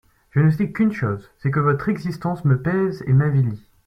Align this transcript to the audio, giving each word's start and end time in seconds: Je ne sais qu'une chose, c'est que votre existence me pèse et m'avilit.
Je 0.31 0.39
ne 0.39 0.49
sais 0.49 0.71
qu'une 0.71 0.91
chose, 0.91 1.29
c'est 1.37 1.51
que 1.51 1.59
votre 1.59 1.87
existence 1.87 2.43
me 2.43 2.59
pèse 2.59 3.03
et 3.05 3.13
m'avilit. 3.13 3.69